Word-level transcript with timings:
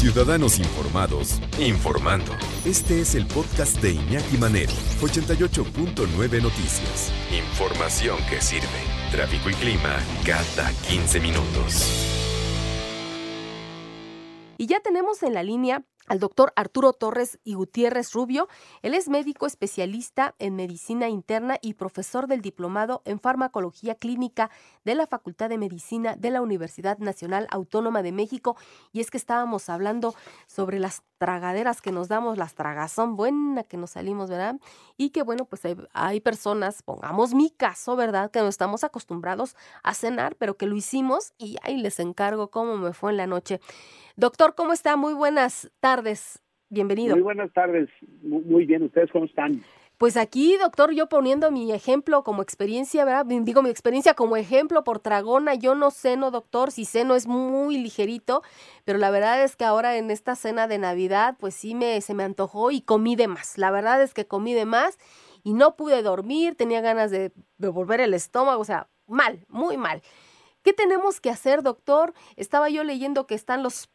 Ciudadanos 0.00 0.58
Informados, 0.58 1.42
informando. 1.58 2.32
Este 2.64 3.02
es 3.02 3.14
el 3.14 3.26
podcast 3.26 3.82
de 3.82 3.92
Iñaki 3.92 4.38
Manero, 4.38 4.72
88.9 5.02 6.42
Noticias. 6.42 7.12
Información 7.30 8.16
que 8.30 8.40
sirve. 8.40 8.66
Tráfico 9.12 9.50
y 9.50 9.52
clima 9.52 9.98
cada 10.24 10.72
15 10.88 11.20
minutos. 11.20 12.16
Y 14.56 14.68
ya 14.68 14.80
tenemos 14.80 15.22
en 15.22 15.34
la 15.34 15.42
línea 15.42 15.82
al 16.10 16.18
doctor 16.18 16.52
Arturo 16.56 16.92
Torres 16.92 17.38
y 17.44 17.54
Gutiérrez 17.54 18.12
Rubio. 18.12 18.48
Él 18.82 18.94
es 18.94 19.08
médico 19.08 19.46
especialista 19.46 20.34
en 20.40 20.56
medicina 20.56 21.08
interna 21.08 21.56
y 21.62 21.74
profesor 21.74 22.26
del 22.26 22.42
diplomado 22.42 23.00
en 23.04 23.20
farmacología 23.20 23.94
clínica 23.94 24.50
de 24.84 24.96
la 24.96 25.06
Facultad 25.06 25.48
de 25.48 25.56
Medicina 25.56 26.16
de 26.16 26.32
la 26.32 26.42
Universidad 26.42 26.98
Nacional 26.98 27.46
Autónoma 27.52 28.02
de 28.02 28.10
México. 28.10 28.56
Y 28.92 28.98
es 28.98 29.08
que 29.12 29.18
estábamos 29.18 29.68
hablando 29.68 30.16
sobre 30.48 30.80
las 30.80 31.04
tragaderas 31.20 31.82
que 31.82 31.92
nos 31.92 32.08
damos, 32.08 32.38
las 32.38 32.54
tragazón 32.54 33.14
buena 33.14 33.62
que 33.62 33.76
nos 33.76 33.90
salimos, 33.90 34.30
¿verdad? 34.30 34.56
Y 34.96 35.10
que 35.10 35.22
bueno, 35.22 35.44
pues 35.44 35.62
hay, 35.66 35.76
hay 35.92 36.20
personas, 36.20 36.82
pongamos 36.82 37.34
mi 37.34 37.50
caso, 37.50 37.94
¿verdad? 37.94 38.30
Que 38.30 38.40
no 38.40 38.48
estamos 38.48 38.84
acostumbrados 38.84 39.54
a 39.82 39.92
cenar, 39.92 40.34
pero 40.36 40.56
que 40.56 40.66
lo 40.66 40.74
hicimos 40.74 41.34
y 41.36 41.56
ahí 41.62 41.76
les 41.76 42.00
encargo 42.00 42.48
cómo 42.48 42.78
me 42.78 42.94
fue 42.94 43.10
en 43.10 43.18
la 43.18 43.26
noche. 43.26 43.60
Doctor, 44.16 44.54
¿cómo 44.54 44.72
está? 44.72 44.96
Muy 44.96 45.12
buenas 45.12 45.70
tardes. 45.80 46.42
Bienvenido. 46.70 47.16
Muy 47.16 47.22
buenas 47.22 47.52
tardes. 47.52 47.90
Muy 48.22 48.64
bien. 48.64 48.84
¿Ustedes 48.84 49.10
cómo 49.12 49.26
están? 49.26 49.62
Pues 50.00 50.16
aquí, 50.16 50.56
doctor, 50.56 50.92
yo 50.92 51.10
poniendo 51.10 51.50
mi 51.50 51.70
ejemplo 51.72 52.24
como 52.24 52.40
experiencia, 52.40 53.04
¿verdad? 53.04 53.26
Digo 53.26 53.60
mi 53.60 53.68
experiencia 53.68 54.14
como 54.14 54.38
ejemplo 54.38 54.82
por 54.82 54.98
tragona. 54.98 55.56
Yo 55.56 55.74
no 55.74 55.90
ceno, 55.90 56.30
doctor, 56.30 56.70
si 56.70 56.86
ceno 56.86 57.16
es 57.16 57.26
muy 57.26 57.76
ligerito, 57.76 58.42
pero 58.86 58.98
la 58.98 59.10
verdad 59.10 59.44
es 59.44 59.56
que 59.56 59.66
ahora 59.66 59.98
en 59.98 60.10
esta 60.10 60.36
cena 60.36 60.68
de 60.68 60.78
Navidad, 60.78 61.36
pues 61.38 61.54
sí 61.54 61.74
me, 61.74 62.00
se 62.00 62.14
me 62.14 62.24
antojó 62.24 62.70
y 62.70 62.80
comí 62.80 63.14
de 63.14 63.28
más. 63.28 63.58
La 63.58 63.70
verdad 63.70 64.00
es 64.00 64.14
que 64.14 64.26
comí 64.26 64.54
de 64.54 64.64
más 64.64 64.96
y 65.42 65.52
no 65.52 65.76
pude 65.76 66.00
dormir, 66.00 66.54
tenía 66.54 66.80
ganas 66.80 67.10
de 67.10 67.34
devolver 67.58 68.00
el 68.00 68.14
estómago, 68.14 68.62
o 68.62 68.64
sea, 68.64 68.88
mal, 69.06 69.44
muy 69.48 69.76
mal. 69.76 70.00
¿Qué 70.62 70.72
tenemos 70.72 71.20
que 71.20 71.28
hacer, 71.28 71.62
doctor? 71.62 72.14
Estaba 72.36 72.70
yo 72.70 72.84
leyendo 72.84 73.26
que 73.26 73.34
están 73.34 73.62
los 73.62 73.86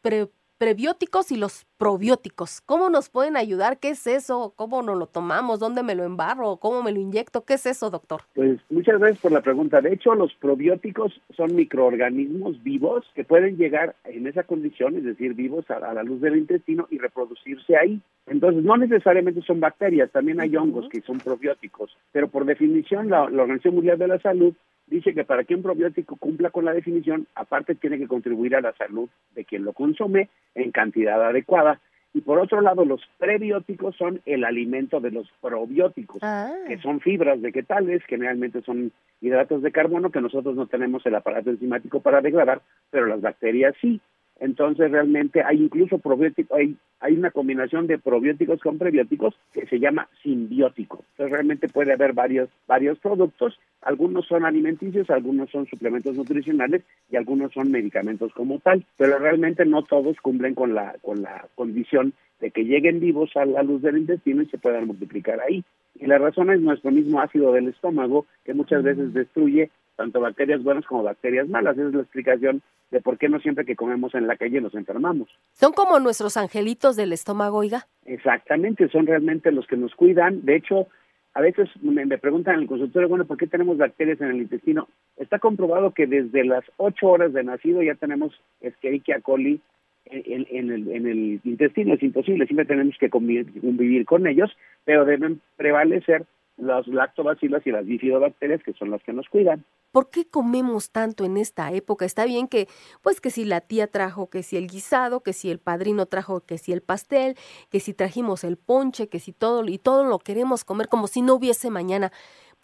prebióticos 0.58 1.32
y 1.32 1.38
los 1.38 1.66
probióticos. 1.78 2.62
¿Cómo 2.62 2.90
nos 2.90 3.10
pueden 3.10 3.36
ayudar? 3.36 3.80
¿Qué 3.80 3.90
es 3.90 4.08
eso? 4.08 4.54
¿Cómo 4.56 4.82
nos 4.82 4.98
lo 4.98 5.08
tomamos? 5.08 5.60
¿Dónde 5.60 5.84
me 5.84 5.96
lo 5.96 6.04
embarro? 6.04 6.58
¿Cómo 6.58 6.82
me 6.82 6.92
lo 6.92 7.00
inyecto? 7.00 7.44
¿Qué 7.44 7.56
es 7.56 7.66
eso, 7.66 7.90
doctor? 7.90 8.22
Pues 8.34 8.60
muchas 8.70 9.00
gracias 9.00 9.20
por 9.20 9.32
la 9.32 9.42
pregunta. 9.42 9.82
De 9.82 9.94
hecho, 9.94 10.16
los 10.16 10.34
probióticos 10.36 11.20
son 11.36 11.56
microorganismos 11.56 12.62
vivos 12.64 13.06
que 13.14 13.24
pueden 13.24 13.58
llegar 13.58 13.96
en 14.06 14.28
esa 14.28 14.44
condición, 14.44 14.96
es 14.96 15.04
decir, 15.04 15.34
vivos 15.34 15.70
a, 15.70 15.80
la 15.94 16.04
luz 16.04 16.22
del 16.22 16.38
intestino 16.38 16.88
y 16.90 16.98
reproducirse 16.98 17.76
ahí. 17.78 18.02
Entonces, 18.28 18.64
no 18.64 18.78
necesariamente 18.78 19.42
son 19.42 19.60
bacterias, 19.60 20.12
también 20.12 20.40
hay 20.40 20.56
hongos 20.56 20.88
que 20.90 21.02
son 21.02 21.20
probióticos, 21.20 21.96
pero 22.12 22.28
por 22.30 22.46
definición 22.46 23.10
la 23.10 23.24
Organización 23.24 23.76
Mundial 23.76 24.00
de 24.00 24.08
la 24.08 24.20
Salud 24.20 24.54
dice 24.88 25.14
que 25.14 25.24
para 25.24 25.44
que 25.44 25.56
un 25.56 25.64
probiótico 25.64 26.16
cumpla 26.16 26.50
con 26.50 26.66
la 26.66 26.74
definición, 26.74 27.28
aparte 27.36 27.76
tiene 27.76 27.98
que 27.98 28.08
contribuir 28.08 28.56
a 28.56 28.62
la 28.62 28.74
salud 28.74 29.10
de 29.34 29.46
quien 29.46 29.64
lo 29.64 29.74
consume 29.74 30.30
en 30.54 30.72
cantidad 30.72 31.24
adecuada. 31.24 31.80
Y 32.14 32.22
por 32.22 32.40
otro 32.40 32.62
lado, 32.62 32.86
los 32.86 33.02
prebióticos 33.18 33.98
son 33.98 34.22
el 34.26 34.46
alimento 34.46 35.02
de 35.02 35.12
los 35.12 35.30
probióticos, 35.42 36.24
ah. 36.24 36.50
que 36.66 36.78
son 36.78 37.02
fibras 37.02 37.42
vegetales, 37.42 38.04
generalmente 38.08 38.62
son 38.62 38.94
hidratos 39.20 39.62
de 39.62 39.74
carbono 39.74 40.12
que 40.12 40.22
nosotros 40.22 40.56
no 40.56 40.68
tenemos 40.68 41.06
el 41.06 41.16
aparato 41.16 41.50
enzimático 41.50 42.00
para 42.00 42.22
degradar, 42.22 42.62
pero 42.90 43.08
las 43.08 43.20
bacterias 43.20 43.76
sí. 43.82 44.00
Entonces 44.40 44.92
realmente 44.92 45.42
hay 45.44 45.64
incluso 45.64 45.98
probióticos, 45.98 46.58
hay, 46.58 46.76
hay 47.00 47.14
una 47.14 47.32
combinación 47.32 47.88
de 47.88 47.98
probióticos 47.98 48.60
con 48.60 48.78
prebióticos 48.78 49.34
que 49.54 49.66
se 49.66 49.80
llama 49.80 50.10
simbiótico. 50.22 51.04
Entonces 51.12 51.32
realmente 51.32 51.70
puede 51.70 51.94
haber 51.94 52.14
varios, 52.14 52.50
varios 52.68 53.00
productos, 53.00 53.58
algunos 53.82 54.26
son 54.28 54.46
alimenticios, 54.46 55.10
algunos 55.10 55.50
son 55.52 55.68
suplementos 55.68 56.16
nutricionales 56.16 56.84
y 57.10 57.16
algunos 57.16 57.54
son 57.54 57.72
medicamentos 57.72 58.34
como 58.34 58.60
tal, 58.60 58.86
pero 58.98 59.20
realmente 59.20 59.66
no 59.66 59.84
todos 59.84 60.18
cumplen 60.22 60.54
con 60.54 60.74
la, 60.74 60.96
con 61.02 61.22
la 61.22 61.48
condición 61.56 62.14
de 62.42 62.52
que 62.52 62.66
lleguen 62.66 63.00
vivos 63.00 63.32
a 63.36 63.46
la 63.46 63.64
luz 63.64 63.82
del 63.82 63.98
intestino 63.98 64.42
y 64.42 64.48
se 64.48 64.58
puedan 64.58 64.88
multiplicar 64.88 65.40
ahí. 65.40 65.64
Y 65.98 66.08
la 66.08 66.18
razón 66.18 66.52
es 66.52 66.60
nuestro 66.60 66.92
mismo 66.92 67.22
ácido 67.22 67.54
del 67.54 67.70
estómago, 67.70 68.26
que 68.44 68.54
muchas 68.54 68.84
veces 68.84 69.14
destruye 69.14 69.72
tanto 69.96 70.20
bacterias 70.20 70.64
buenas 70.64 70.86
como 70.86 71.04
bacterias 71.04 71.48
malas. 71.48 71.78
Esa 71.78 71.88
es 71.88 71.94
la 71.94 72.02
explicación 72.02 72.62
de 72.92 73.02
por 73.02 73.18
qué 73.18 73.30
no 73.30 73.40
siempre 73.40 73.66
que 73.66 73.76
comemos 73.76 74.14
en 74.16 74.28
la 74.28 74.38
calle 74.38 74.62
nos 74.62 74.76
enfermamos. 74.76 75.30
Son 75.54 75.74
como 75.74 76.00
nuestros 76.00 76.38
angelitos 76.38 76.96
del 76.96 77.14
estómago, 77.14 77.58
oiga. 77.58 77.88
Exactamente, 78.06 78.88
son 78.90 79.08
realmente 79.08 79.52
los 79.52 79.68
que 79.68 79.78
nos 79.78 79.96
cuidan. 79.96 80.46
De 80.46 80.56
hecho, 80.56 80.88
a 81.34 81.42
veces 81.42 81.70
me, 81.82 82.06
preguntan 82.18 82.56
en 82.56 82.62
el 82.62 82.68
consultorio, 82.68 83.10
bueno, 83.10 83.26
¿por 83.26 83.38
qué 83.38 83.48
tenemos 83.48 83.78
bacterias 83.78 84.22
en 84.22 84.30
el 84.30 84.38
intestino? 84.38 84.88
Está 85.18 85.40
comprobado 85.40 85.92
que 85.92 86.08
desde 86.08 86.46
las 86.46 86.64
ocho 86.78 87.08
horas 87.08 87.34
de 87.34 87.44
nacido 87.44 87.82
ya 87.84 87.96
tenemos 87.96 88.34
Escherichia 88.62 89.20
coli 89.20 89.60
en, 90.06 90.48
en, 90.50 90.72
el, 90.72 90.92
en 90.92 91.08
el 91.08 91.42
intestino. 91.44 91.96
Es 91.96 92.04
imposible, 92.04 92.46
siempre 92.46 92.66
tenemos 92.66 92.96
que 92.98 93.10
convivir 93.10 94.06
con 94.06 94.28
ellos, 94.28 94.56
pero 94.86 95.04
deben 95.04 95.42
prevalecer 95.58 96.26
las 96.58 96.88
lactobacilas 96.88 97.66
y 97.66 97.72
las 97.72 97.86
bifidobacterias 97.86 98.64
que 98.64 98.74
son 98.74 98.92
las 98.92 99.04
que 99.04 99.14
nos 99.14 99.28
cuidan. 99.30 99.66
¿Por 99.92 100.10
qué 100.10 100.26
comemos 100.26 100.92
tanto 100.92 101.24
en 101.24 101.38
esta 101.38 101.72
época? 101.72 102.06
Está 102.06 102.26
bien 102.26 102.48
que, 102.48 102.68
pues 103.02 103.22
que 103.22 103.30
si 103.30 103.46
la 103.46 103.62
tía 103.62 103.88
trajo, 103.88 104.30
que 104.30 104.44
si 104.44 104.58
el 104.58 104.68
guisado, 104.68 105.22
que 105.22 105.32
si 105.32 105.50
el 105.50 105.60
padrino 105.60 106.06
trajo, 106.06 106.42
que 106.42 106.58
si 106.58 106.74
el 106.74 106.82
pastel, 106.82 107.36
que 107.70 107.80
si 107.80 107.94
trajimos 107.94 108.44
el 108.44 108.58
ponche, 108.58 109.08
que 109.08 109.20
si 109.20 109.32
todo, 109.32 109.64
y 109.66 109.78
todo 109.78 110.04
lo 110.04 110.20
queremos 110.20 110.66
comer 110.66 110.90
como 110.90 111.08
si 111.08 111.22
no 111.22 111.36
hubiese 111.36 111.70
mañana. 111.70 112.12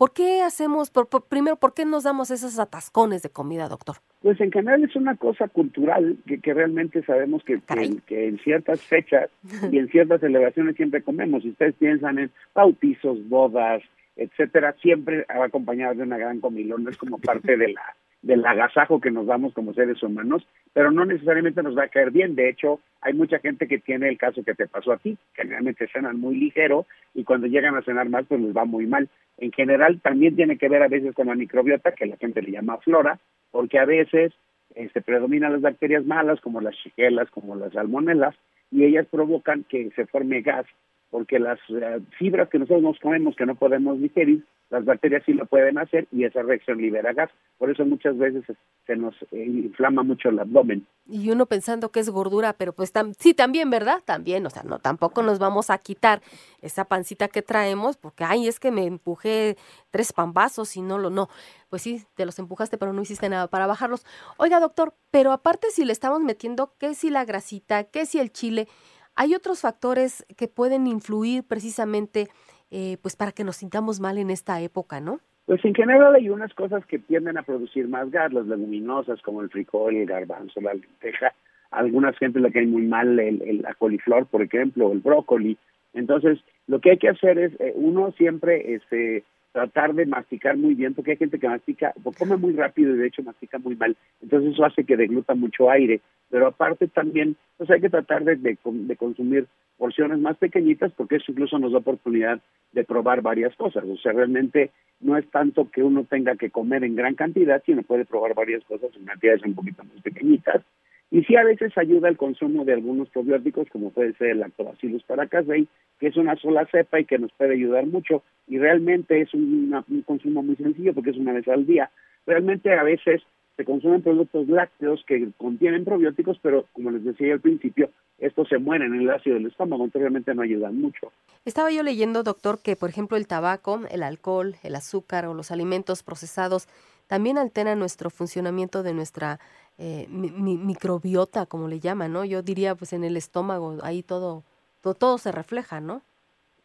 ¿Por 0.01 0.13
qué 0.13 0.41
hacemos, 0.41 0.89
por, 0.89 1.07
primero, 1.27 1.57
por 1.57 1.75
qué 1.75 1.85
nos 1.85 2.05
damos 2.05 2.31
esos 2.31 2.57
atascones 2.57 3.21
de 3.21 3.29
comida, 3.29 3.69
doctor? 3.69 3.97
Pues 4.23 4.41
en 4.41 4.51
general 4.51 4.83
es 4.83 4.95
una 4.95 5.15
cosa 5.15 5.47
cultural 5.47 6.17
que, 6.25 6.39
que 6.39 6.55
realmente 6.55 7.03
sabemos 7.03 7.43
que, 7.43 7.61
que, 8.07 8.27
en 8.27 8.39
ciertas 8.39 8.81
fechas 8.81 9.29
y 9.71 9.77
en 9.77 9.89
ciertas 9.89 10.21
celebraciones 10.21 10.75
siempre 10.75 11.03
comemos. 11.03 11.43
Si 11.43 11.49
ustedes 11.49 11.75
piensan 11.75 12.17
en 12.17 12.31
bautizos, 12.55 13.29
bodas, 13.29 13.83
etcétera, 14.15 14.75
siempre 14.81 15.23
va 15.29 15.45
acompañado 15.45 15.93
de 15.93 16.01
una 16.01 16.17
gran 16.17 16.39
comilón, 16.39 16.87
es 16.89 16.97
como 16.97 17.19
parte 17.19 17.55
de 17.55 17.71
la 17.71 17.95
del 18.21 18.45
agasajo 18.45 19.01
que 19.01 19.11
nos 19.11 19.25
damos 19.25 19.53
como 19.53 19.73
seres 19.73 20.01
humanos, 20.03 20.45
pero 20.73 20.91
no 20.91 21.05
necesariamente 21.05 21.63
nos 21.63 21.77
va 21.77 21.85
a 21.85 21.89
caer 21.89 22.11
bien. 22.11 22.35
De 22.35 22.49
hecho, 22.49 22.79
hay 23.01 23.13
mucha 23.13 23.39
gente 23.39 23.67
que 23.67 23.79
tiene 23.79 24.09
el 24.09 24.17
caso 24.17 24.43
que 24.43 24.53
te 24.53 24.67
pasó 24.67 24.91
a 24.91 24.97
ti, 24.97 25.17
que 25.33 25.41
generalmente 25.41 25.87
cenan 25.87 26.19
muy 26.19 26.35
ligero 26.35 26.85
y 27.13 27.23
cuando 27.23 27.47
llegan 27.47 27.75
a 27.75 27.81
cenar 27.81 28.09
más, 28.09 28.25
pues 28.27 28.39
les 28.41 28.55
va 28.55 28.65
muy 28.65 28.85
mal. 28.85 29.09
En 29.37 29.51
general, 29.51 29.99
también 30.01 30.35
tiene 30.35 30.57
que 30.57 30.69
ver 30.69 30.83
a 30.83 30.87
veces 30.87 31.15
con 31.15 31.27
la 31.27 31.35
microbiota, 31.35 31.93
que 31.93 32.05
la 32.05 32.17
gente 32.17 32.41
le 32.41 32.51
llama 32.51 32.77
flora, 32.77 33.19
porque 33.49 33.79
a 33.79 33.85
veces 33.85 34.33
este, 34.75 35.01
predominan 35.01 35.53
las 35.53 35.61
bacterias 35.61 36.05
malas, 36.05 36.39
como 36.41 36.61
las 36.61 36.75
chigelas, 36.75 37.29
como 37.31 37.55
las 37.55 37.73
salmonelas, 37.73 38.35
y 38.69 38.85
ellas 38.85 39.07
provocan 39.09 39.65
que 39.67 39.89
se 39.95 40.05
forme 40.05 40.41
gas 40.41 40.65
porque 41.11 41.37
las 41.39 41.59
eh, 41.69 41.99
fibras 42.17 42.49
que 42.49 42.57
nosotros 42.57 42.81
nos 42.81 42.99
comemos 42.99 43.35
que 43.35 43.45
no 43.45 43.55
podemos 43.55 43.99
digerir, 43.99 44.43
las 44.71 44.85
bacterias 44.85 45.21
sí 45.25 45.33
lo 45.33 45.45
pueden 45.45 45.77
hacer 45.77 46.07
y 46.13 46.23
esa 46.23 46.41
reacción 46.41 46.77
libera 46.77 47.11
gas. 47.11 47.29
Por 47.57 47.69
eso 47.69 47.85
muchas 47.85 48.17
veces 48.17 48.45
se 48.87 48.95
nos 48.95 49.13
eh, 49.31 49.43
inflama 49.45 50.01
mucho 50.01 50.29
el 50.29 50.39
abdomen. 50.39 50.87
Y 51.05 51.29
uno 51.29 51.45
pensando 51.45 51.89
que 51.89 51.99
es 51.99 52.09
gordura, 52.09 52.53
pero 52.53 52.71
pues 52.71 52.93
sí, 53.19 53.33
también, 53.33 53.69
¿verdad? 53.69 53.97
También, 54.05 54.45
o 54.45 54.49
sea, 54.49 54.63
no, 54.63 54.79
tampoco 54.79 55.21
nos 55.21 55.39
vamos 55.39 55.69
a 55.69 55.77
quitar 55.77 56.21
esa 56.61 56.85
pancita 56.85 57.27
que 57.27 57.41
traemos 57.41 57.97
porque, 57.97 58.23
ay, 58.23 58.47
es 58.47 58.61
que 58.61 58.71
me 58.71 58.85
empujé 58.85 59.57
tres 59.89 60.13
pambazos 60.13 60.77
y 60.77 60.81
no 60.81 60.97
lo, 60.97 61.09
no. 61.09 61.27
Pues 61.69 61.81
sí, 61.81 62.05
te 62.15 62.25
los 62.25 62.39
empujaste, 62.39 62.77
pero 62.77 62.93
no 62.93 63.01
hiciste 63.01 63.27
nada 63.27 63.47
para 63.47 63.67
bajarlos. 63.67 64.05
Oiga, 64.37 64.61
doctor, 64.61 64.93
pero 65.11 65.33
aparte 65.33 65.67
si 65.71 65.83
le 65.83 65.91
estamos 65.91 66.21
metiendo, 66.21 66.73
¿qué 66.79 66.93
si 66.93 67.09
la 67.09 67.25
grasita, 67.25 67.83
qué 67.83 68.05
si 68.05 68.19
el 68.19 68.31
chile? 68.31 68.69
¿Hay 69.15 69.35
otros 69.35 69.61
factores 69.61 70.25
que 70.37 70.47
pueden 70.47 70.87
influir 70.87 71.43
precisamente 71.43 72.27
eh, 72.71 72.97
pues 73.01 73.15
para 73.15 73.31
que 73.31 73.43
nos 73.43 73.57
sintamos 73.57 73.99
mal 73.99 74.17
en 74.17 74.29
esta 74.29 74.61
época, 74.61 75.01
no? 75.01 75.19
Pues 75.45 75.63
en 75.65 75.75
general 75.75 76.15
hay 76.15 76.29
unas 76.29 76.53
cosas 76.53 76.85
que 76.85 76.99
tienden 76.99 77.37
a 77.37 77.43
producir 77.43 77.87
más 77.87 78.09
gas, 78.09 78.31
las 78.31 78.45
leguminosas 78.45 79.21
como 79.21 79.41
el 79.41 79.49
frijol, 79.49 79.97
el 79.97 80.05
garbanzo, 80.05 80.61
la 80.61 80.73
lenteja. 80.73 81.33
Algunas 81.71 82.17
gente 82.17 82.39
le 82.39 82.51
cae 82.51 82.65
muy 82.65 82.83
mal 82.83 83.19
el, 83.19 83.61
la 83.61 83.73
coliflor, 83.73 84.27
por 84.27 84.41
ejemplo, 84.41 84.87
o 84.87 84.93
el 84.93 84.99
brócoli. 84.99 85.57
Entonces, 85.93 86.39
lo 86.67 86.79
que 86.79 86.91
hay 86.91 86.97
que 86.97 87.09
hacer 87.09 87.37
es, 87.37 87.51
eh, 87.59 87.73
uno 87.75 88.13
siempre 88.13 88.75
este, 88.75 89.25
tratar 89.51 89.93
de 89.93 90.05
masticar 90.05 90.57
muy 90.57 90.75
bien, 90.75 90.93
porque 90.93 91.11
hay 91.11 91.17
gente 91.17 91.39
que 91.39 91.47
mastica, 91.47 91.93
o 92.03 92.11
come 92.11 92.37
muy 92.37 92.53
rápido 92.53 92.95
y 92.95 92.97
de 92.97 93.07
hecho 93.07 93.23
mastica 93.23 93.59
muy 93.59 93.75
mal, 93.75 93.95
entonces 94.21 94.53
eso 94.53 94.65
hace 94.65 94.83
que 94.83 94.97
degluta 94.97 95.35
mucho 95.35 95.69
aire, 95.69 96.01
pero 96.29 96.47
aparte 96.47 96.87
también, 96.87 97.35
pues 97.57 97.69
hay 97.69 97.81
que 97.81 97.89
tratar 97.89 98.23
de, 98.23 98.37
de, 98.37 98.95
consumir 98.95 99.47
porciones 99.77 100.19
más 100.19 100.37
pequeñitas, 100.37 100.91
porque 100.93 101.17
eso 101.17 101.31
incluso 101.31 101.59
nos 101.59 101.73
da 101.73 101.79
oportunidad 101.79 102.39
de 102.71 102.83
probar 102.83 103.21
varias 103.21 103.55
cosas, 103.55 103.83
o 103.83 103.97
sea, 103.97 104.13
realmente 104.13 104.71
no 105.01 105.17
es 105.17 105.29
tanto 105.29 105.69
que 105.69 105.83
uno 105.83 106.05
tenga 106.05 106.35
que 106.35 106.51
comer 106.51 106.83
en 106.83 106.95
gran 106.95 107.15
cantidad, 107.15 107.61
sino 107.65 107.81
puede 107.81 108.05
probar 108.05 108.33
varias 108.33 108.63
cosas 108.65 108.91
en 108.95 109.05
cantidades 109.05 109.43
un 109.43 109.55
poquito 109.55 109.83
más 109.83 110.01
pequeñitas, 110.01 110.63
y 111.11 111.23
sí 111.23 111.35
a 111.35 111.43
veces 111.43 111.77
ayuda 111.77 112.07
el 112.07 112.15
consumo 112.15 112.63
de 112.63 112.71
algunos 112.71 113.09
probióticos, 113.09 113.67
como 113.69 113.91
puede 113.91 114.13
ser 114.13 114.29
el 114.29 114.39
lactobacillus 114.39 115.03
paracasei, 115.03 115.67
que 115.99 116.07
es 116.07 116.15
una 116.15 116.37
sola 116.37 116.65
cepa 116.71 117.01
y 117.01 117.05
que 117.05 117.19
nos 117.19 117.33
puede 117.33 117.53
ayudar 117.53 117.85
mucho. 117.85 118.23
Y 118.47 118.57
realmente 118.57 119.19
es 119.19 119.33
un 119.33 119.75
consumo 120.05 120.41
muy 120.41 120.55
sencillo 120.55 120.93
porque 120.93 121.09
es 121.09 121.17
una 121.17 121.33
vez 121.33 121.45
al 121.49 121.67
día. 121.67 121.91
Realmente 122.25 122.73
a 122.73 122.83
veces 122.83 123.21
se 123.57 123.65
consumen 123.65 124.01
productos 124.01 124.47
lácteos 124.47 125.03
que 125.05 125.27
contienen 125.37 125.83
probióticos, 125.83 126.39
pero 126.41 126.65
como 126.71 126.91
les 126.91 127.03
decía 127.03 127.33
al 127.33 127.41
principio, 127.41 127.89
estos 128.21 128.47
se 128.47 128.59
mueren 128.59 128.93
en 128.93 129.01
el 129.01 129.09
ácido 129.09 129.35
del 129.35 129.47
estómago, 129.47 129.83
entonces 129.83 130.03
realmente 130.03 130.33
no 130.33 130.43
ayudan 130.43 130.79
mucho. 130.79 131.11
Estaba 131.43 131.71
yo 131.71 131.83
leyendo, 131.83 132.23
doctor, 132.23 132.59
que 132.63 132.75
por 132.75 132.89
ejemplo 132.89 133.17
el 133.17 133.27
tabaco, 133.27 133.81
el 133.89 134.03
alcohol, 134.03 134.55
el 134.63 134.75
azúcar 134.75 135.25
o 135.25 135.33
los 135.33 135.51
alimentos 135.51 136.03
procesados 136.03 136.67
también 137.07 137.37
alteran 137.37 137.79
nuestro 137.79 138.09
funcionamiento 138.09 138.83
de 138.83 138.93
nuestra 138.93 139.39
eh, 139.77 140.07
microbiota, 140.09 141.45
como 141.45 141.67
le 141.67 141.79
llaman, 141.79 142.13
¿no? 142.13 142.23
Yo 142.23 142.41
diría, 142.41 142.75
pues 142.75 142.93
en 142.93 143.03
el 143.03 143.17
estómago, 143.17 143.79
ahí 143.83 144.03
todo, 144.03 144.43
todo, 144.81 144.93
todo 144.93 145.17
se 145.17 145.31
refleja, 145.31 145.81
¿no? 145.81 146.03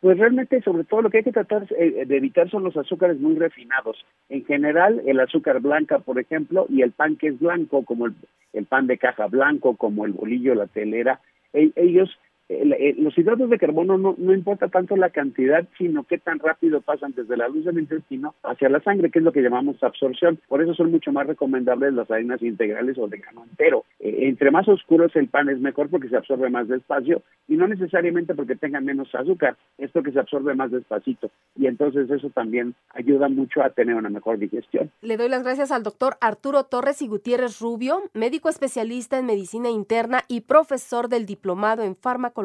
Pues 0.01 0.19
realmente, 0.19 0.61
sobre 0.63 0.85
todo, 0.85 1.03
lo 1.03 1.11
que 1.11 1.19
hay 1.19 1.25
que 1.25 1.33
tratar 1.33 1.67
eh, 1.77 2.05
de 2.07 2.17
evitar 2.17 2.51
son 2.51 2.63
los 2.63 2.77
azúcares 2.77 3.19
muy 3.19 3.35
refinados. 3.35 3.97
En 4.29 4.45
general, 4.45 5.03
el 5.07 5.19
azúcar 5.19 5.61
blanca, 5.61 5.99
por 6.01 6.21
ejemplo, 6.21 6.67
y 6.69 6.83
el 6.83 6.93
pan 6.93 7.17
que 7.17 7.29
es 7.29 7.41
blanco, 7.41 7.85
como 7.85 8.07
el, 8.07 8.15
el 8.53 8.67
pan 8.67 8.87
de 8.87 8.99
caja 8.99 9.27
blanco, 9.27 9.77
como 9.77 10.05
el 10.05 10.13
bolillo, 10.13 10.55
la 10.55 10.67
telera, 10.67 11.21
ellos 11.57 12.11
los 12.49 13.17
hidratos 13.19 13.51
de 13.51 13.59
carbono 13.59 13.99
no, 13.99 14.15
no 14.19 14.33
importa 14.33 14.69
tanto 14.69 14.97
la 14.97 15.11
cantidad, 15.11 15.67
sino 15.77 16.05
qué 16.05 16.19
tan 16.19 16.39
rápido 16.39 16.81
pasan 16.81 17.13
desde 17.17 17.37
la 17.37 17.49
luz 17.49 17.65
del 17.65 17.79
intestino 17.79 18.35
hacia 18.43 18.69
la 18.69 18.81
sangre, 18.81 19.11
que 19.11 19.19
es 19.19 19.25
lo 19.25 19.33
que 19.33 19.43
llamamos 19.43 19.83
absorción. 19.83 20.39
Por 20.49 20.63
eso 20.63 20.75
son 20.75 20.91
mucho 20.91 21.13
más 21.13 21.27
recomendables 21.27 21.95
las 21.95 22.11
harinas 22.11 22.43
integrales 22.43 22.97
o 22.99 23.09
de 23.09 23.19
grano 23.19 23.45
entero. 23.49 23.85
Eh, 24.01 24.29
entre 24.29 24.51
más 24.51 24.69
oscuro 24.69 25.07
es 25.07 25.17
el 25.17 25.29
pan 25.29 25.49
es 25.49 25.59
mejor 25.59 25.89
porque 25.91 26.09
se 26.09 26.17
absorbe 26.17 26.49
más 26.51 26.69
despacio 26.69 27.23
y 27.49 27.57
no 27.57 27.67
necesariamente 27.67 28.35
porque 28.35 28.57
tenga 28.57 28.81
menos 28.81 29.13
azúcar, 29.15 29.57
esto 29.79 30.03
que 30.03 30.13
se 30.13 30.21
absorbe 30.21 30.55
más 30.55 30.71
despacito. 30.71 31.31
Y 31.57 31.67
entonces 31.67 32.11
eso 32.11 32.31
también 32.31 32.75
ayuda 32.91 33.29
mucho 33.29 33.63
a 33.63 33.71
tener 33.71 33.95
una 33.95 34.11
mejor 34.11 34.39
digestión. 34.39 34.91
Le 35.03 35.17
doy 35.17 35.29
las 35.29 35.43
gracias 35.43 35.73
al 35.73 35.83
doctor 35.83 36.17
Arturo 36.21 36.65
Torres 36.65 37.03
y 37.03 37.09
Gutiérrez 37.09 37.61
Rubio, 37.61 38.03
médico 38.15 38.49
especialista 38.49 39.19
en 39.19 39.27
medicina 39.27 39.71
interna 39.71 40.23
y 40.29 40.43
profesor 40.43 41.09
del 41.09 41.27
diplomado 41.27 41.83
en 41.83 41.97
fármaco 41.97 42.36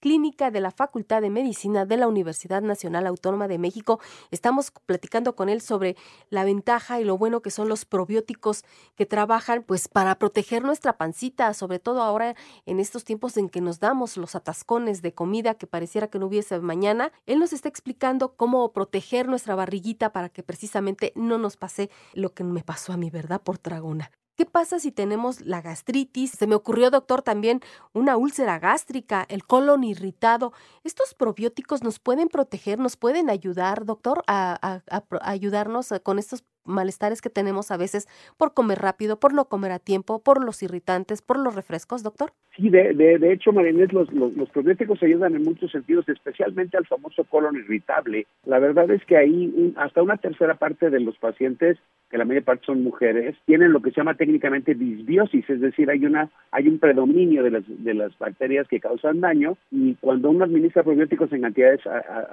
Clínica 0.00 0.50
de 0.50 0.60
la 0.60 0.70
Facultad 0.70 1.22
de 1.22 1.30
Medicina 1.30 1.86
de 1.86 1.96
la 1.96 2.06
Universidad 2.06 2.60
Nacional 2.60 3.06
Autónoma 3.06 3.48
de 3.48 3.58
México. 3.58 3.98
Estamos 4.30 4.70
platicando 4.84 5.34
con 5.34 5.48
él 5.48 5.60
sobre 5.60 5.96
la 6.28 6.44
ventaja 6.44 7.00
y 7.00 7.04
lo 7.04 7.16
bueno 7.16 7.40
que 7.40 7.50
son 7.50 7.68
los 7.68 7.84
probióticos 7.84 8.64
que 8.94 9.06
trabajan 9.06 9.62
pues 9.62 9.88
para 9.88 10.18
proteger 10.18 10.62
nuestra 10.62 10.98
pancita, 10.98 11.54
sobre 11.54 11.78
todo 11.78 12.02
ahora 12.02 12.34
en 12.66 12.78
estos 12.78 13.04
tiempos 13.04 13.36
en 13.36 13.48
que 13.48 13.60
nos 13.60 13.80
damos 13.80 14.16
los 14.16 14.34
atascones 14.34 15.00
de 15.00 15.14
comida 15.14 15.54
que 15.54 15.66
pareciera 15.66 16.08
que 16.08 16.18
no 16.18 16.26
hubiese 16.26 16.60
mañana. 16.60 17.10
Él 17.26 17.38
nos 17.38 17.52
está 17.52 17.68
explicando 17.68 18.34
cómo 18.36 18.72
proteger 18.72 19.28
nuestra 19.28 19.54
barriguita 19.54 20.12
para 20.12 20.28
que 20.28 20.42
precisamente 20.42 21.12
no 21.16 21.38
nos 21.38 21.56
pase 21.56 21.90
lo 22.12 22.34
que 22.34 22.44
me 22.44 22.62
pasó 22.62 22.92
a 22.92 22.96
mí, 22.96 23.08
¿verdad? 23.10 23.40
Por 23.40 23.58
tragona. 23.58 24.10
¿Qué 24.34 24.46
pasa 24.46 24.78
si 24.78 24.92
tenemos 24.92 25.42
la 25.42 25.60
gastritis? 25.60 26.30
Se 26.30 26.46
me 26.46 26.54
ocurrió, 26.54 26.90
doctor, 26.90 27.22
también 27.22 27.60
una 27.92 28.16
úlcera 28.16 28.58
gástrica, 28.58 29.26
el 29.28 29.44
colon 29.44 29.84
irritado. 29.84 30.52
¿Estos 30.84 31.14
probióticos 31.14 31.82
nos 31.82 31.98
pueden 31.98 32.28
proteger, 32.28 32.78
nos 32.78 32.96
pueden 32.96 33.28
ayudar, 33.28 33.84
doctor, 33.84 34.24
a, 34.26 34.80
ayudarnos 35.20 35.92
con 36.02 36.18
estos 36.18 36.44
malestares 36.64 37.20
que 37.20 37.30
tenemos 37.30 37.70
a 37.70 37.76
veces 37.76 38.08
por 38.36 38.54
comer 38.54 38.78
rápido, 38.78 39.18
por 39.18 39.34
no 39.34 39.46
comer 39.46 39.72
a 39.72 39.78
tiempo, 39.78 40.20
por 40.20 40.44
los 40.44 40.62
irritantes, 40.62 41.22
por 41.22 41.38
los 41.38 41.54
refrescos, 41.54 42.02
doctor? 42.02 42.32
Sí, 42.56 42.68
de, 42.68 42.92
de, 42.94 43.32
hecho, 43.32 43.52
Marinés, 43.52 43.92
los, 43.92 44.12
los, 44.12 44.34
los, 44.36 44.50
probióticos 44.50 45.02
ayudan 45.02 45.34
en 45.34 45.42
muchos 45.42 45.70
sentidos, 45.70 46.08
especialmente 46.08 46.76
al 46.76 46.86
famoso 46.86 47.24
colon 47.24 47.56
irritable. 47.56 48.26
La 48.44 48.58
verdad 48.58 48.90
es 48.90 49.04
que 49.06 49.16
ahí 49.16 49.72
hasta 49.76 50.02
una 50.02 50.18
tercera 50.18 50.54
parte 50.54 50.90
de 50.90 51.00
los 51.00 51.16
pacientes 51.18 51.78
que 52.12 52.18
la 52.18 52.26
media 52.26 52.42
parte 52.42 52.66
son 52.66 52.82
mujeres, 52.82 53.34
tienen 53.46 53.72
lo 53.72 53.80
que 53.80 53.90
se 53.90 53.96
llama 53.96 54.14
técnicamente 54.14 54.74
disbiosis, 54.74 55.48
es 55.48 55.62
decir, 55.62 55.88
hay 55.88 56.04
una 56.04 56.30
hay 56.50 56.68
un 56.68 56.78
predominio 56.78 57.42
de 57.42 57.50
las 57.50 57.64
de 57.66 57.94
las 57.94 58.16
bacterias 58.18 58.68
que 58.68 58.80
causan 58.80 59.20
daño 59.20 59.56
y 59.70 59.94
cuando 59.94 60.28
uno 60.28 60.44
administra 60.44 60.82
probióticos 60.82 61.32
en 61.32 61.40
cantidades 61.40 61.80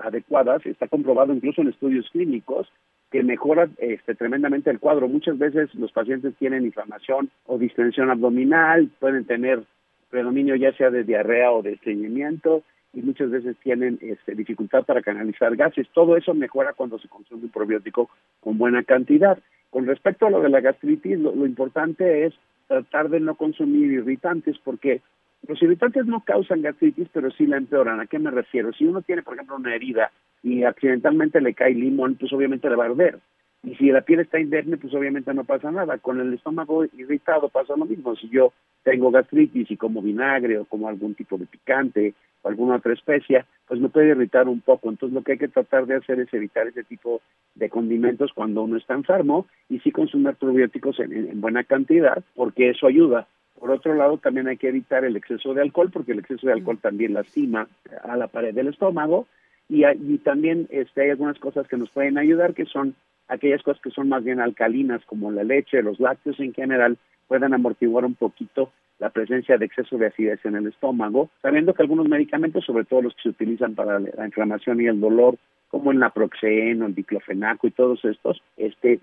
adecuadas, 0.04 0.66
está 0.66 0.90
comprobado 0.90 1.34
incluso 1.34 1.62
en 1.62 1.70
estudios 1.70 2.10
clínicos 2.12 2.68
que 3.12 3.24
mejora 3.24 3.68
este, 3.80 4.16
tremendamente 4.16 4.70
el 4.70 4.80
cuadro. 4.80 5.08
Muchas 5.08 5.38
veces 5.38 5.74
los 5.76 5.92
pacientes 5.92 6.36
tienen 6.36 6.66
inflamación 6.66 7.30
o 7.46 7.58
distensión 7.58 8.10
abdominal, 8.10 8.90
pueden 9.00 9.26
tener 9.26 9.64
predominio 10.10 10.56
ya 10.56 10.74
sea 10.74 10.90
de 10.90 11.04
diarrea 11.04 11.52
o 11.52 11.62
de 11.62 11.74
estreñimiento 11.74 12.64
y 12.94 13.02
muchas 13.02 13.30
veces 13.30 13.56
tienen 13.64 14.00
este, 14.02 14.36
dificultad 14.36 14.84
para 14.84 15.02
canalizar 15.02 15.56
gases. 15.56 15.88
Todo 15.94 16.18
eso 16.18 16.34
mejora 16.34 16.74
cuando 16.74 16.98
se 17.00 17.08
consume 17.08 17.44
un 17.44 17.50
probiótico 17.50 18.10
con 18.40 18.58
buena 18.58 18.84
cantidad. 18.84 19.38
Con 19.70 19.86
respecto 19.86 20.26
a 20.26 20.32
lo 20.32 20.42
de 20.42 20.50
la 20.50 20.62
gastritis, 20.62 21.20
lo, 21.20 21.46
importante 21.46 22.26
es 22.26 22.34
tratar 22.68 23.10
de 23.10 23.20
no 23.20 23.36
consumir 23.36 23.92
irritantes 23.92 24.58
porque 24.64 25.02
los 25.48 25.62
irritantes 25.62 26.06
no 26.06 26.24
causan 26.24 26.62
gastritis, 26.62 27.08
pero 27.12 27.32
sí 27.32 27.46
la 27.46 27.58
empeoran. 27.58 28.00
¿A 28.00 28.08
qué 28.08 28.20
me 28.20 28.32
refiero? 28.32 28.72
Si 28.74 28.86
uno 28.86 29.02
tiene, 29.02 29.24
por 29.24 29.34
ejemplo, 29.34 29.56
una 29.56 29.74
herida 29.74 30.12
y 30.44 30.64
accidentalmente 30.64 31.42
le 31.42 31.54
cae 31.54 31.74
limón, 31.74 32.16
pues 32.16 32.32
obviamente 32.34 32.70
le 32.70 32.76
va 32.76 32.86
a 32.86 32.88
arder. 32.90 33.20
Y 33.64 33.76
si 33.76 33.92
la 33.92 34.02
piel 34.02 34.22
está 34.22 34.40
indemne, 34.40 34.78
pues 34.78 34.94
obviamente 34.94 35.34
no 35.34 35.44
pasa 35.44 35.70
nada. 35.72 35.98
Con 35.98 36.20
el 36.20 36.34
estómago 36.34 36.86
irritado 36.86 37.50
pasa 37.50 37.76
lo 37.76 37.86
mismo. 37.86 38.16
Si 38.16 38.30
yo 38.30 38.54
tengo 38.84 39.12
gastritis 39.12 39.70
y 39.70 39.78
como 39.78 40.02
vinagre 40.02 40.60
o 40.60 40.66
como 40.66 40.88
algún 40.88 41.14
tipo 41.16 41.38
de 41.38 41.46
picante 41.46 42.14
o 42.42 42.48
alguna 42.48 42.78
otra 42.78 42.94
especia, 42.94 43.46
pues 43.68 43.82
me 43.82 43.90
puede 43.90 44.10
irritar 44.10 44.48
un 44.48 44.62
poco. 44.62 44.90
Entonces 44.90 45.14
lo 45.14 45.24
que 45.24 45.34
hay 45.34 45.38
que 45.38 45.50
tratar 45.50 45.86
de 45.88 45.96
hacer 45.96 46.22
es 46.22 46.34
evitar 46.34 46.68
ese 46.68 46.84
tipo 46.84 47.22
de 47.56 47.70
condimentos 47.70 48.32
cuando 48.34 48.64
uno 48.64 48.78
está 48.78 48.94
enfermo 48.94 49.46
y 49.68 49.80
sí 49.80 49.92
consumir 49.92 50.36
probióticos 50.36 51.00
en, 51.02 51.42
buena 51.42 51.66
cantidad, 51.66 52.24
porque 52.36 52.70
eso 52.70 52.88
ayuda. 52.88 53.28
Por 53.60 53.72
otro 53.72 53.94
lado, 53.94 54.18
también 54.18 54.48
hay 54.48 54.58
que 54.58 54.70
evitar 54.70 55.04
el 55.04 55.16
exceso 55.16 55.54
de 55.54 55.62
alcohol, 55.62 55.90
porque 55.92 56.14
el 56.14 56.20
exceso 56.20 56.48
de 56.48 56.54
alcohol 56.54 56.80
también 56.82 57.14
lastima 57.14 57.68
a 58.04 58.16
la 58.16 58.28
pared 58.28 58.54
del 58.54 58.68
estómago. 58.68 59.28
Y, 59.68 59.86
y 59.86 60.18
también 60.20 60.68
este, 60.72 61.04
hay 61.04 61.10
algunas 61.12 61.38
cosas 61.40 61.68
que 61.68 61.78
nos 61.78 61.90
pueden 61.90 62.18
ayudar, 62.18 62.54
que 62.54 62.66
son 62.66 62.96
aquellas 63.28 63.62
cosas 63.62 63.82
que 63.82 63.92
son 63.92 64.10
más 64.10 64.24
bien 64.24 64.40
alcalinas, 64.40 65.04
como 65.06 65.32
la 65.32 65.44
leche, 65.44 65.84
los 65.84 66.00
lácteos 66.00 66.40
en 66.40 66.54
general, 66.54 66.98
puedan 67.28 67.54
amortiguar 67.54 68.06
un 68.06 68.16
poquito 68.16 68.72
la 68.98 69.12
presencia 69.12 69.58
de 69.58 69.66
exceso 69.66 69.98
de 69.98 70.08
acidez 70.08 70.44
en 70.46 70.56
el 70.56 70.68
estómago, 70.68 71.30
sabiendo 71.42 71.74
que 71.74 71.84
algunos 71.84 72.10
medicamentos, 72.10 72.66
sobre 72.66 72.86
todo 72.86 73.04
los 73.04 73.16
que 73.16 73.24
se 73.24 73.30
utilizan 73.30 73.76
para 73.76 74.00
la 74.00 74.26
inflamación 74.26 74.82
y 74.82 74.88
el 74.88 75.00
dolor, 75.00 75.38
como 75.70 75.92
el 75.92 76.00
naproxeno, 76.00 76.88
el 76.88 76.96
diclofenaco 76.96 77.68
y 77.68 77.72
todos 77.72 78.04
estos, 78.04 78.42
este, 78.58 79.00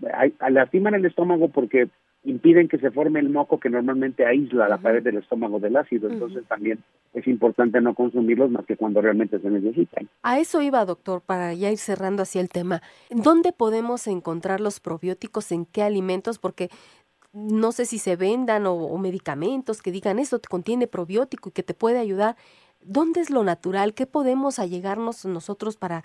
lastiman 0.50 0.95
el 0.95 1.07
estómago 1.07 1.49
porque 1.49 1.88
impiden 2.26 2.68
que 2.68 2.78
se 2.78 2.90
forme 2.90 3.21
el 3.21 3.30
moco 3.30 3.61
que 3.61 3.71
normalmente 3.71 4.26
aísla 4.26 4.68
la 4.68 4.78
pared 4.78 5.02
del 5.02 5.18
estómago 5.18 5.61
del 5.61 5.76
ácido. 5.76 6.11
Entonces 6.11 6.45
también 6.49 6.83
es 7.14 7.26
importante 7.28 7.80
no 7.80 7.95
consumirlos 7.95 8.50
más 8.50 8.66
que 8.66 8.76
cuando 8.76 9.00
realmente 9.00 9.38
se 9.38 9.49
necesitan. 9.49 10.09
A 10.23 10.40
eso 10.40 10.61
iba, 10.61 10.85
doctor, 10.85 11.23
para 11.23 11.54
ya 11.54 11.71
ir 11.71 11.78
cerrando 11.78 12.23
así 12.23 12.40
el 12.40 12.49
tema. 12.49 12.83
¿Dónde 13.11 13.52
podemos 13.52 14.09
encontrar 14.09 14.61
los 14.61 14.80
probióticos? 14.80 15.52
¿En 15.52 15.66
qué 15.66 15.83
alimentos? 15.83 16.38
Porque 16.40 16.68
no 17.33 17.71
sé 17.71 17.87
si 17.87 17.99
se 17.99 18.16
vendan 18.16 18.66
o, 18.66 18.99
medicamentos 18.99 19.80
que 19.80 19.92
digan 19.92 20.18
esto 20.18 20.40
contiene 20.49 20.88
probiótico 20.88 21.50
y 21.50 21.52
que 21.52 21.62
te 21.62 21.75
puede 21.75 21.99
ayudar. 21.99 22.37
¿Dónde 22.83 23.21
es 23.21 23.30
lo 23.30 23.45
natural? 23.45 23.95
¿Qué 23.95 24.06
podemos 24.06 24.59
allegarnos 24.59 25.25
nosotros 25.26 25.76
para 25.76 26.02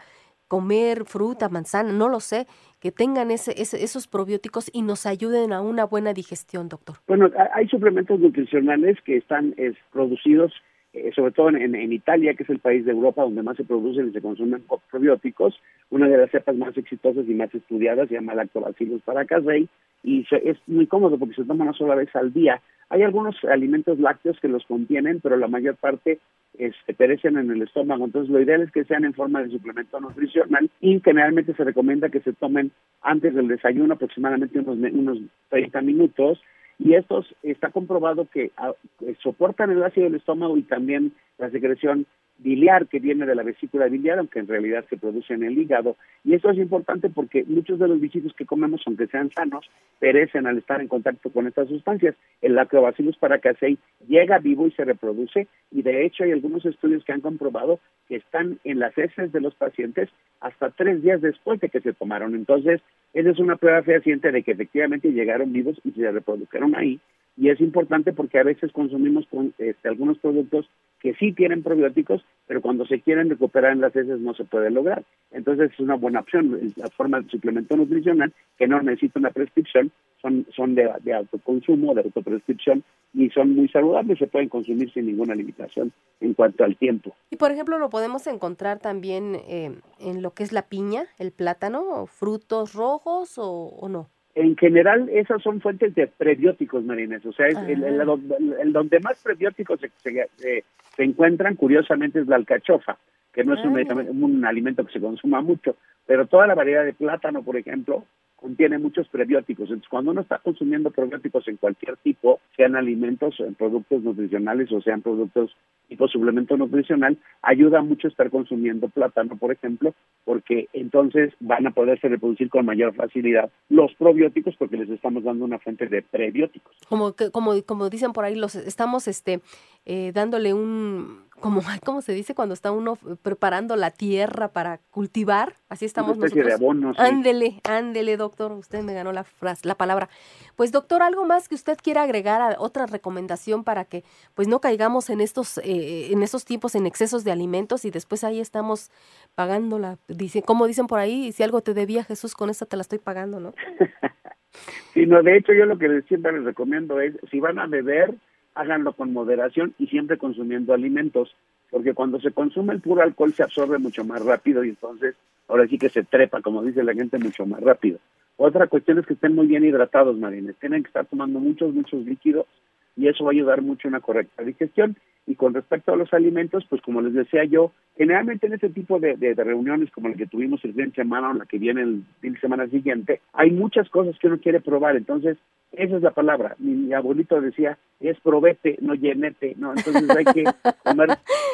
comer 0.51 1.05
fruta, 1.05 1.47
manzana, 1.47 1.93
no 1.93 2.09
lo 2.09 2.19
sé, 2.19 2.45
que 2.81 2.91
tengan 2.91 3.31
ese, 3.31 3.53
esos 3.61 4.05
probióticos 4.05 4.69
y 4.73 4.81
nos 4.81 5.05
ayuden 5.05 5.53
a 5.53 5.61
una 5.61 5.85
buena 5.85 6.11
digestión, 6.11 6.67
doctor? 6.67 6.97
Bueno, 7.07 7.31
hay 7.53 7.69
suplementos 7.69 8.19
nutricionales 8.19 8.97
que 9.05 9.15
están 9.15 9.55
producidos 9.93 10.51
eh, 10.91 11.11
sobre 11.15 11.31
todo 11.31 11.47
en, 11.47 11.73
en, 11.73 11.93
Italia, 11.93 12.33
que 12.33 12.43
es 12.43 12.49
el 12.49 12.59
país 12.59 12.83
de 12.83 12.91
Europa 12.91 13.21
donde 13.21 13.43
más 13.43 13.55
se 13.55 13.63
producen 13.63 14.09
y 14.09 14.11
se 14.11 14.19
consumen 14.19 14.61
probióticos, 14.91 15.57
una 15.89 16.09
de 16.09 16.17
las 16.17 16.31
cepas 16.31 16.57
más 16.57 16.77
exitosas 16.77 17.23
y 17.29 17.33
más 17.33 17.55
estudiadas 17.55 18.09
se 18.09 18.15
llama 18.15 18.35
Lactobacillus 18.35 19.01
paracasei 19.03 19.69
y 20.03 20.27
es 20.29 20.57
muy 20.67 20.87
cómodo 20.87 21.17
porque 21.17 21.35
se 21.35 21.45
toma 21.45 21.63
una 21.63 21.71
sola 21.71 21.95
vez 21.95 22.13
al 22.13 22.33
día. 22.33 22.61
Hay 22.89 23.03
algunos 23.03 23.37
alimentos 23.45 23.99
lácteos 23.99 24.37
que 24.41 24.49
los 24.49 24.65
contienen, 24.65 25.21
pero 25.21 25.37
la 25.37 25.47
mayor 25.47 25.77
parte 25.77 26.19
este, 26.57 26.93
perecen 26.93 27.37
en 27.37 27.51
el 27.51 27.61
estómago. 27.61 28.05
Entonces, 28.05 28.31
lo 28.31 28.41
ideal 28.41 28.61
es 28.61 28.71
que 28.71 28.83
sean 28.85 29.05
en 29.05 29.13
forma 29.13 29.41
de 29.41 29.49
suplemento 29.49 29.99
nutricional 29.99 30.69
y 30.79 30.99
generalmente 30.99 31.53
se 31.53 31.63
recomienda 31.63 32.09
que 32.09 32.21
se 32.21 32.33
tomen 32.33 32.71
antes 33.01 33.33
del 33.33 33.47
desayuno, 33.47 33.93
aproximadamente 33.93 34.59
unos, 34.59 34.77
unos 34.93 35.19
30 35.49 35.81
minutos 35.81 36.41
y 36.83 36.95
estos 36.95 37.33
está 37.43 37.69
comprobado 37.69 38.27
que 38.31 38.51
ah, 38.57 38.73
soportan 39.21 39.71
el 39.71 39.83
ácido 39.83 40.05
del 40.05 40.15
estómago 40.15 40.57
y 40.57 40.63
también 40.63 41.13
la 41.37 41.49
secreción 41.51 42.07
biliar 42.43 42.87
que 42.87 42.99
viene 42.99 43.25
de 43.25 43.35
la 43.35 43.43
vesícula 43.43 43.87
biliar, 43.87 44.19
aunque 44.19 44.39
en 44.39 44.47
realidad 44.47 44.85
se 44.89 44.97
produce 44.97 45.33
en 45.33 45.43
el 45.43 45.57
hígado. 45.57 45.95
Y 46.23 46.33
esto 46.33 46.49
es 46.49 46.57
importante 46.57 47.09
porque 47.09 47.43
muchos 47.45 47.79
de 47.79 47.87
los 47.87 47.99
bichitos 47.99 48.33
que 48.33 48.45
comemos, 48.45 48.81
aunque 48.85 49.07
sean 49.07 49.31
sanos, 49.31 49.69
perecen 49.99 50.47
al 50.47 50.57
estar 50.57 50.81
en 50.81 50.87
contacto 50.87 51.29
con 51.31 51.47
estas 51.47 51.67
sustancias. 51.67 52.15
El 52.41 52.55
Lactobacillus 52.55 53.17
paracasei 53.17 53.77
llega 54.07 54.39
vivo 54.39 54.67
y 54.67 54.71
se 54.71 54.85
reproduce 54.85 55.47
y 55.71 55.81
de 55.81 56.05
hecho 56.05 56.23
hay 56.23 56.31
algunos 56.31 56.65
estudios 56.65 57.03
que 57.05 57.13
han 57.13 57.21
comprobado 57.21 57.79
que 58.07 58.17
están 58.17 58.59
en 58.63 58.79
las 58.79 58.97
heces 58.97 59.31
de 59.31 59.41
los 59.41 59.55
pacientes 59.55 60.09
hasta 60.39 60.71
tres 60.71 61.01
días 61.01 61.21
después 61.21 61.59
de 61.59 61.69
que 61.69 61.81
se 61.81 61.93
tomaron. 61.93 62.33
Entonces, 62.33 62.81
esa 63.13 63.29
es 63.29 63.39
una 63.39 63.57
prueba 63.57 63.83
fehaciente 63.83 64.31
de 64.31 64.43
que 64.43 64.51
efectivamente 64.51 65.11
llegaron 65.11 65.53
vivos 65.53 65.79
y 65.83 65.91
se 65.91 66.11
reprodujeron 66.11 66.75
ahí 66.75 66.99
y 67.37 67.49
es 67.49 67.59
importante 67.61 68.13
porque 68.13 68.39
a 68.39 68.43
veces 68.43 68.71
consumimos 68.71 69.25
con, 69.27 69.53
este, 69.57 69.87
algunos 69.87 70.17
productos 70.19 70.69
que 70.99 71.13
sí 71.15 71.31
tienen 71.31 71.63
probióticos, 71.63 72.23
pero 72.45 72.61
cuando 72.61 72.85
se 72.85 73.01
quieren 73.01 73.29
recuperar 73.29 73.71
en 73.71 73.81
las 73.81 73.95
heces 73.95 74.19
no 74.19 74.33
se 74.35 74.43
puede 74.43 74.69
lograr. 74.69 75.03
Entonces 75.31 75.71
es 75.71 75.79
una 75.79 75.95
buena 75.95 76.19
opción, 76.19 76.59
la 76.75 76.89
forma 76.89 77.19
de 77.19 77.29
suplemento 77.29 77.75
nutricional 77.75 78.33
que 78.57 78.67
no 78.67 78.81
necesita 78.81 79.19
una 79.19 79.31
prescripción, 79.31 79.91
son, 80.21 80.45
son 80.55 80.75
de, 80.75 80.91
autoconsumo, 81.13 81.95
de 81.95 82.01
autoprescripción 82.01 82.83
y 83.13 83.29
son 83.31 83.55
muy 83.55 83.67
saludables, 83.69 84.19
se 84.19 84.27
pueden 84.27 84.49
consumir 84.49 84.91
sin 84.93 85.07
ninguna 85.07 85.33
limitación 85.33 85.91
en 86.19 86.35
cuanto 86.35 86.63
al 86.63 86.75
tiempo. 86.77 87.15
Y 87.31 87.37
por 87.37 87.51
ejemplo, 87.51 87.79
lo 87.79 87.89
podemos 87.89 88.27
encontrar 88.27 88.77
también 88.77 89.35
eh, 89.47 89.71
en 89.99 90.21
lo 90.21 90.35
que 90.35 90.43
es 90.43 90.51
la 90.51 90.67
piña, 90.67 91.05
el 91.17 91.31
plátano, 91.31 92.05
frutos 92.05 92.73
rojos 92.73 93.39
o 93.39 93.89
no. 93.89 94.09
En 94.33 94.55
general, 94.55 95.09
esas 95.09 95.41
son 95.41 95.59
fuentes 95.59 95.93
de 95.93 96.07
prebióticos, 96.07 96.83
Marines. 96.83 97.25
O 97.25 97.33
sea, 97.33 97.47
es 97.47 97.57
el, 97.67 97.83
el, 97.83 98.73
donde 98.73 98.99
más 98.99 99.21
prebióticos 99.21 99.79
se, 99.79 99.89
se, 99.97 100.63
se, 100.95 101.03
encuentran, 101.03 101.55
curiosamente, 101.55 102.19
es 102.19 102.27
la 102.27 102.37
alcachofa, 102.37 102.97
que 103.33 103.43
no 103.43 103.55
es 103.55 103.65
un, 103.65 103.77
ah, 103.77 104.05
un, 104.09 104.45
alimento 104.45 104.85
que 104.85 104.93
se 104.93 105.01
consuma 105.01 105.41
mucho, 105.41 105.75
pero 106.05 106.27
toda 106.27 106.47
la 106.47 106.55
variedad 106.55 106.85
de 106.85 106.93
plátano, 106.93 107.43
por 107.43 107.57
ejemplo, 107.57 108.05
contiene 108.41 108.79
muchos 108.79 109.07
prebióticos. 109.07 109.65
Entonces, 109.65 109.89
cuando 109.89 110.11
uno 110.11 110.21
está 110.21 110.39
consumiendo 110.39 110.89
prebióticos 110.89 111.47
en 111.47 111.57
cualquier 111.57 111.95
tipo, 111.97 112.39
sean 112.57 112.75
alimentos, 112.75 113.39
en 113.39 113.53
productos 113.53 114.01
nutricionales 114.01 114.71
o 114.71 114.81
sean 114.81 115.01
productos 115.01 115.55
tipo 115.87 116.07
suplemento 116.07 116.55
nutricional, 116.55 117.17
ayuda 117.41 117.81
mucho 117.81 118.07
estar 118.07 118.29
consumiendo 118.29 118.87
plátano, 118.87 119.35
por 119.35 119.51
ejemplo, 119.51 119.93
porque 120.23 120.69
entonces 120.71 121.33
van 121.41 121.67
a 121.67 121.71
poderse 121.71 122.07
reproducir 122.07 122.49
con 122.49 122.65
mayor 122.65 122.95
facilidad 122.95 123.51
los 123.67 123.93
probióticos 123.95 124.55
porque 124.57 124.77
les 124.77 124.89
estamos 124.89 125.23
dando 125.23 125.43
una 125.43 125.59
fuente 125.59 125.87
de 125.87 126.01
prebióticos. 126.01 126.73
Como 126.87 127.13
como, 127.33 127.61
como 127.63 127.89
dicen 127.89 128.13
por 128.13 128.23
ahí, 128.23 128.35
los 128.35 128.55
estamos 128.55 129.09
este 129.09 129.41
eh, 129.85 130.11
dándole 130.13 130.53
un 130.53 131.23
como 131.41 131.61
cómo 131.83 132.01
se 132.01 132.13
dice 132.13 132.33
cuando 132.33 132.53
está 132.53 132.71
uno 132.71 132.97
preparando 133.21 133.75
la 133.75 133.91
tierra 133.91 134.47
para 134.47 134.79
cultivar, 134.91 135.55
así 135.67 135.85
estamos 135.85 136.17
una 136.17 136.27
especie 136.27 136.43
nosotros. 136.43 136.59
De 136.59 136.65
abono, 136.65 136.93
Ándele, 136.97 137.59
ándele, 137.67 138.15
doctor, 138.15 138.51
usted 138.53 138.81
me 138.83 138.93
ganó 138.93 139.11
la 139.11 139.23
frase, 139.23 139.67
la 139.67 139.75
palabra. 139.75 140.07
Pues 140.55 140.71
doctor, 140.71 141.01
algo 141.01 141.25
más 141.25 141.49
que 141.49 141.55
usted 141.55 141.77
quiera 141.81 142.03
agregar 142.03 142.41
a 142.41 142.55
otra 142.59 142.85
recomendación 142.85 143.63
para 143.63 143.85
que 143.85 144.03
pues 144.35 144.47
no 144.47 144.61
caigamos 144.61 145.09
en 145.09 145.19
estos 145.19 145.57
eh, 145.57 146.11
en 146.11 146.23
estos 146.23 146.45
tiempos 146.45 146.75
en 146.75 146.85
excesos 146.85 147.23
de 147.23 147.31
alimentos 147.31 147.83
y 147.83 147.91
después 147.91 148.23
ahí 148.23 148.39
estamos 148.39 148.91
pagándola, 149.35 149.97
dice, 150.07 150.43
como 150.43 150.67
dicen 150.67 150.87
por 150.87 150.99
ahí, 150.99 151.31
si 151.31 151.43
algo 151.43 151.61
te 151.61 151.73
debía 151.73 152.03
Jesús, 152.03 152.35
con 152.35 152.49
esta 152.49 152.65
te 152.65 152.77
la 152.77 152.81
estoy 152.81 152.99
pagando, 152.99 153.39
¿no? 153.39 153.53
sí, 154.93 155.05
no, 155.05 155.23
de 155.23 155.37
hecho 155.37 155.53
yo 155.53 155.65
lo 155.65 155.77
que 155.77 156.01
siempre 156.03 156.31
les 156.33 156.43
recomiendo 156.43 156.99
es 157.01 157.15
si 157.29 157.39
van 157.39 157.59
a 157.59 157.67
beber 157.67 158.15
háganlo 158.55 158.93
con 158.93 159.13
moderación 159.13 159.73
y 159.79 159.87
siempre 159.87 160.17
consumiendo 160.17 160.73
alimentos, 160.73 161.35
porque 161.69 161.93
cuando 161.93 162.19
se 162.19 162.31
consume 162.31 162.73
el 162.73 162.81
puro 162.81 163.01
alcohol 163.01 163.33
se 163.33 163.43
absorbe 163.43 163.77
mucho 163.77 164.03
más 164.03 164.23
rápido 164.23 164.63
y 164.63 164.69
entonces 164.69 165.15
ahora 165.47 165.67
sí 165.67 165.77
que 165.77 165.89
se 165.89 166.03
trepa, 166.03 166.41
como 166.41 166.63
dice 166.63 166.83
la 166.83 166.93
gente, 166.93 167.17
mucho 167.17 167.45
más 167.45 167.61
rápido. 167.61 167.99
Otra 168.37 168.67
cuestión 168.67 168.99
es 168.99 169.05
que 169.05 169.13
estén 169.13 169.35
muy 169.35 169.47
bien 169.47 169.63
hidratados, 169.63 170.17
marines. 170.17 170.55
Tienen 170.57 170.83
que 170.83 170.87
estar 170.87 171.05
tomando 171.05 171.39
muchos, 171.39 171.73
muchos 171.73 172.03
líquidos 172.05 172.47
y 172.95 173.07
eso 173.07 173.23
va 173.23 173.31
a 173.31 173.33
ayudar 173.33 173.61
mucho 173.61 173.87
a 173.87 173.89
una 173.89 173.99
correcta 173.99 174.43
digestión. 174.43 174.95
Y 175.27 175.35
con 175.35 175.53
respecto 175.53 175.93
a 175.93 175.95
los 175.95 176.13
alimentos, 176.13 176.65
pues 176.69 176.81
como 176.81 177.01
les 177.01 177.13
decía 177.13 177.43
yo, 177.43 177.71
generalmente 177.95 178.47
en 178.47 178.53
ese 178.53 178.69
tipo 178.69 178.99
de, 178.99 179.15
reuniones 179.35 179.91
como 179.91 180.09
la 180.09 180.15
que 180.15 180.25
tuvimos 180.25 180.63
el 180.65 180.73
fin 180.73 180.89
de 180.89 180.95
semana 180.95 181.29
o 181.29 181.33
la 181.33 181.45
que 181.45 181.59
viene 181.59 181.81
el 181.81 182.03
fin 182.19 182.33
de 182.33 182.39
semana 182.39 182.67
siguiente, 182.67 183.21
hay 183.33 183.51
muchas 183.51 183.89
cosas 183.89 184.17
que 184.19 184.27
uno 184.27 184.39
quiere 184.39 184.61
probar. 184.61 184.95
Entonces, 184.95 185.37
esa 185.71 185.97
es 185.97 186.01
la 186.01 186.11
palabra. 186.11 186.55
Mi, 186.59 186.91
abuelito 186.93 187.39
decía, 187.39 187.77
es 187.99 188.19
probete, 188.19 188.77
no 188.81 188.95
llenete, 188.95 189.55
¿no? 189.57 189.73
Entonces 189.75 190.09
hay 190.09 190.25
que 190.25 190.43
comer 190.83 191.09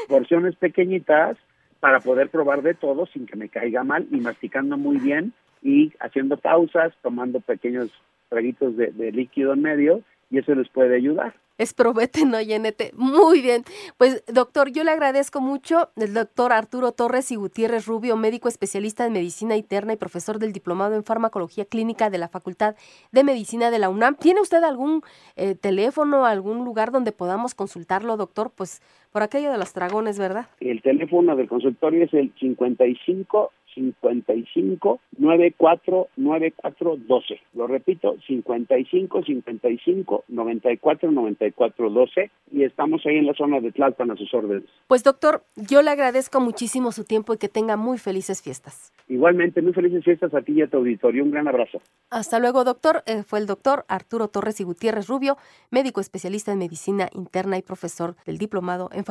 porciones 0.07 0.55
pequeñitas 0.55 1.37
para 1.79 1.99
poder 1.99 2.29
probar 2.29 2.63
de 2.63 2.73
todo 2.73 3.05
sin 3.07 3.27
que 3.27 3.35
me 3.35 3.49
caiga 3.49 3.83
mal 3.83 4.07
y 4.11 4.17
masticando 4.17 4.77
muy 4.77 4.97
bien 4.97 5.33
y 5.61 5.93
haciendo 5.99 6.37
pausas, 6.37 6.93
tomando 7.03 7.41
pequeños 7.41 7.91
traguitos 8.29 8.75
de 8.75 9.11
líquido 9.11 9.53
en 9.53 9.61
medio 9.61 10.03
y 10.29 10.39
eso 10.39 10.53
les 10.55 10.69
puede 10.69 10.95
ayudar. 10.95 11.33
Es 11.57 11.73
probete, 11.73 12.23
no 12.25 12.39
llenete. 12.39 12.91
Muy 12.95 13.41
bien. 13.41 13.63
Pues, 13.97 14.23
doctor, 14.27 14.71
yo 14.71 14.83
le 14.83 14.91
agradezco 14.91 15.41
mucho. 15.41 15.89
El 15.95 16.13
doctor 16.13 16.53
Arturo 16.53 16.91
Torres 16.91 17.31
y 17.31 17.35
Gutiérrez 17.35 17.87
Rubio, 17.87 18.15
médico 18.15 18.47
especialista 18.47 19.05
en 19.05 19.13
medicina 19.13 19.55
interna 19.55 19.93
y 19.93 19.97
profesor 19.97 20.37
del 20.37 20.53
diplomado 20.53 20.95
en 20.95 21.03
farmacología 21.03 21.65
clínica 21.65 22.11
de 22.11 22.19
la 22.19 22.27
Facultad 22.27 22.75
de 23.11 23.23
Medicina 23.23 23.71
de 23.71 23.79
la 23.79 23.89
UNAM. 23.89 24.15
¿Tiene 24.17 24.41
usted 24.41 24.63
algún 24.63 25.01
eh, 25.35 25.55
teléfono, 25.55 26.25
algún 26.25 26.63
lugar 26.63 26.91
donde 26.91 27.11
podamos 27.11 27.55
consultarlo, 27.55 28.17
doctor? 28.17 28.51
Pues 28.55 28.81
por 29.11 29.23
aquello 29.23 29.51
de 29.51 29.57
los 29.57 29.73
dragones, 29.73 30.19
¿verdad? 30.19 30.47
El 30.59 30.83
teléfono 30.83 31.35
del 31.35 31.47
consultorio 31.47 32.03
es 32.03 32.13
el 32.13 32.31
55 32.39 33.51
55 33.77 34.99
94 35.17 36.07
94 36.17 36.97
12. 37.07 37.41
Lo 37.53 37.67
repito, 37.67 38.15
55 38.25 39.23
55 39.23 40.23
94 40.27 41.11
94 41.11 41.89
12 41.89 42.31
y 42.51 42.63
estamos 42.63 43.05
ahí 43.05 43.17
en 43.17 43.27
la 43.27 43.33
zona 43.33 43.59
de 43.59 43.71
Tlalpan 43.71 44.11
a 44.11 44.15
sus 44.15 44.33
órdenes. 44.33 44.63
Pues 44.87 45.03
doctor, 45.03 45.43
yo 45.55 45.81
le 45.81 45.91
agradezco 45.91 46.39
muchísimo 46.39 46.91
su 46.91 47.03
tiempo 47.03 47.33
y 47.33 47.37
que 47.37 47.49
tenga 47.49 47.77
muy 47.77 47.97
felices 47.97 48.41
fiestas. 48.41 48.91
Igualmente, 49.07 49.61
muy 49.61 49.73
felices 49.73 50.03
fiestas 50.03 50.33
a 50.33 50.41
ti 50.41 50.53
y 50.53 50.61
a 50.61 50.67
tu 50.67 50.77
auditorio. 50.77 51.23
Un 51.23 51.31
gran 51.31 51.47
abrazo. 51.47 51.79
Hasta 52.09 52.39
luego, 52.39 52.63
doctor. 52.63 53.03
Eh, 53.05 53.23
fue 53.23 53.39
el 53.39 53.45
doctor 53.45 53.85
Arturo 53.87 54.27
Torres 54.27 54.59
y 54.59 54.63
Gutiérrez 54.63 55.07
Rubio, 55.07 55.37
médico 55.71 56.01
especialista 56.01 56.51
en 56.51 56.59
medicina 56.59 57.09
interna 57.13 57.57
y 57.57 57.61
profesor 57.61 58.15
del 58.25 58.37
diplomado 58.37 58.89
en 58.91 59.05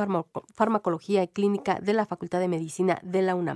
farmacología 0.53 1.23
y 1.23 1.27
clínica 1.27 1.79
de 1.81 1.93
la 1.93 2.05
Facultad 2.05 2.39
de 2.39 2.47
Medicina 2.47 2.99
de 3.01 3.21
la 3.21 3.35
UNAM. 3.35 3.55